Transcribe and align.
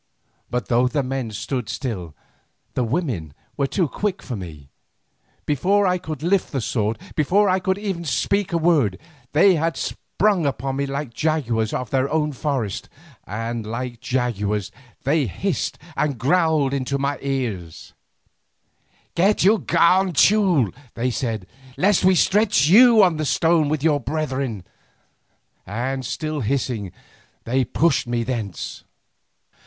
But 0.49 0.67
though 0.67 0.87
the 0.87 1.03
men 1.03 1.29
stood 1.29 1.69
still 1.69 2.15
the 2.73 2.83
women 2.83 3.35
were 3.55 3.67
too 3.67 3.87
quick 3.87 4.23
for 4.23 4.35
me. 4.35 4.71
Before 5.45 5.85
I 5.85 5.99
could 5.99 6.23
lift 6.23 6.51
the 6.51 6.59
sword, 6.59 6.97
before 7.13 7.47
I 7.47 7.59
could 7.59 7.77
even 7.77 8.03
speak 8.05 8.51
a 8.51 8.57
word, 8.57 8.97
they 9.33 9.53
had 9.53 9.77
sprung 9.77 10.47
upon 10.47 10.77
me 10.77 10.87
like 10.87 11.09
the 11.09 11.13
jaguars 11.13 11.71
of 11.71 11.91
their 11.91 12.09
own 12.11 12.31
forests, 12.31 12.89
and 13.27 13.63
like 13.63 13.99
jaguars 14.01 14.71
they 15.03 15.27
hissed 15.27 15.77
and 15.95 16.17
growled 16.17 16.73
into 16.73 16.97
my 16.97 17.19
ear: 17.21 17.69
"Get 19.13 19.43
you 19.43 19.59
gone, 19.59 20.13
Teule," 20.13 20.73
they 20.95 21.11
said, 21.11 21.45
"lest 21.77 22.03
we 22.03 22.15
stretch 22.15 22.65
you 22.67 23.03
on 23.03 23.17
the 23.17 23.23
stone 23.25 23.69
with 23.69 23.83
your 23.83 23.99
brethren." 23.99 24.63
And 25.67 26.03
still 26.03 26.41
hissing 26.41 26.91
they 27.43 27.63
pushed 27.63 28.07
me 28.07 28.23
thence. 28.23 28.83